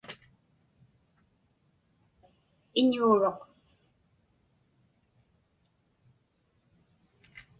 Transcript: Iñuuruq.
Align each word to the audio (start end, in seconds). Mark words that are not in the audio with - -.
Iñuuruq. 2.79 3.39